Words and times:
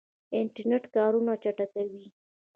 انټرنیټ 0.39 0.83
کارونه 0.95 1.33
چټکوي 1.43 2.05